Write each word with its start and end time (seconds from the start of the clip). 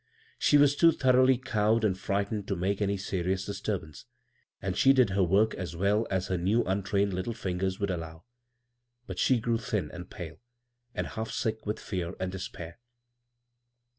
She 0.39 0.57
was 0.57 0.75
too 0.75 0.91
thor 0.91 1.13
oughly 1.13 1.37
cowed 1.39 1.85
anu 1.85 1.93
frightened 1.93 2.47
to 2.47 2.55
make 2.55 2.81
any 2.81 2.97
serious 2.97 3.45
disturbance, 3.45 4.05
and 4.59 4.75
she 4.75 4.93
did 4.93 5.11
her 5.11 5.21
work 5.21 5.53
as 5.53 5.75
well 5.75 6.07
as 6.09 6.25
her 6.29 6.37
untrained 6.65 7.13
little 7.13 7.35
lingeis 7.35 7.79
would 7.79 7.91
allow; 7.91 8.23
but 9.05 9.19
she 9.19 9.39
grew 9.39 9.59
thin 9.59 9.91
and 9.91 10.09
pale, 10.09 10.41
and 10.95 11.05
hall 11.05 11.25
sick 11.27 11.67
with 11.67 11.79
fear 11.79 12.15
and 12.19 12.31
despair. 12.31 12.79